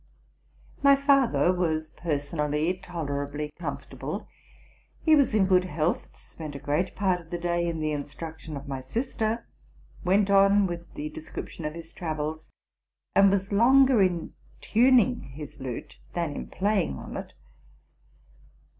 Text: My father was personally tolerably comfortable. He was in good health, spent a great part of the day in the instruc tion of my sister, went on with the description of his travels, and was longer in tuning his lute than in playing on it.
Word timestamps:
My 0.81 0.95
father 0.95 1.53
was 1.53 1.91
personally 1.91 2.73
tolerably 2.73 3.51
comfortable. 3.59 4.27
He 5.03 5.15
was 5.15 5.35
in 5.35 5.45
good 5.45 5.65
health, 5.65 6.17
spent 6.17 6.55
a 6.55 6.57
great 6.59 6.95
part 6.95 7.19
of 7.21 7.29
the 7.29 7.37
day 7.37 7.67
in 7.67 7.79
the 7.81 7.91
instruc 7.93 8.39
tion 8.39 8.57
of 8.57 8.67
my 8.67 8.81
sister, 8.81 9.45
went 10.03 10.31
on 10.31 10.65
with 10.65 10.91
the 10.95 11.11
description 11.11 11.65
of 11.65 11.75
his 11.75 11.93
travels, 11.93 12.47
and 13.13 13.29
was 13.29 13.51
longer 13.51 14.01
in 14.01 14.33
tuning 14.59 15.19
his 15.21 15.59
lute 15.59 15.99
than 16.13 16.33
in 16.35 16.47
playing 16.47 16.97
on 16.97 17.15
it. 17.15 17.35